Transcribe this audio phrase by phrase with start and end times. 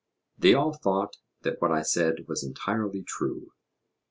[0.35, 3.51] They all thought that what I said was entirely true.